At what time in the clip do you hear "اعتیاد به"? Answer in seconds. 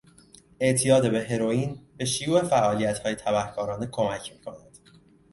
0.59-1.23